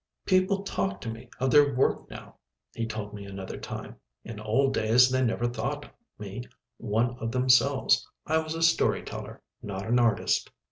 "People 0.25 0.63
talk 0.63 0.99
to 1.01 1.09
me 1.11 1.29
of 1.39 1.51
their 1.51 1.75
work 1.75 2.09
now," 2.09 2.37
he 2.73 2.87
told 2.87 3.13
me 3.13 3.23
another 3.23 3.59
time; 3.59 3.97
"in 4.23 4.39
old 4.39 4.73
days, 4.73 5.11
they 5.11 5.23
never 5.23 5.45
thought 5.47 5.93
me 6.17 6.41
one 6.77 7.11
of 7.19 7.31
themselves. 7.31 8.09
I 8.25 8.39
was 8.39 8.55
a 8.55 8.63
story 8.63 9.03
teller, 9.03 9.43
not 9.61 9.85
an 9.85 9.99
artist." 9.99 10.49